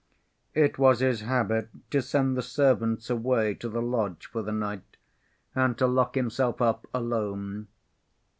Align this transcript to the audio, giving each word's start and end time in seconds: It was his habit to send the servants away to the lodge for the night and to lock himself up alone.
It 0.55 0.79
was 0.79 1.01
his 1.01 1.21
habit 1.21 1.69
to 1.91 2.01
send 2.01 2.35
the 2.35 2.41
servants 2.41 3.07
away 3.11 3.53
to 3.53 3.69
the 3.69 3.83
lodge 3.83 4.25
for 4.25 4.41
the 4.41 4.51
night 4.51 4.97
and 5.53 5.77
to 5.77 5.85
lock 5.85 6.15
himself 6.15 6.59
up 6.59 6.87
alone. 6.91 7.67